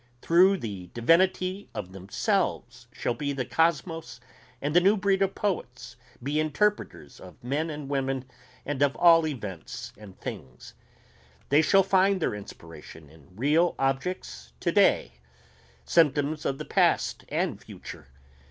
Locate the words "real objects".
13.35-14.53